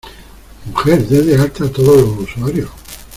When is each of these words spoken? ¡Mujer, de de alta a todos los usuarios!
¡Mujer, 0.65 1.07
de 1.07 1.21
de 1.21 1.35
alta 1.39 1.65
a 1.65 1.71
todos 1.71 2.01
los 2.17 2.27
usuarios! 2.29 2.69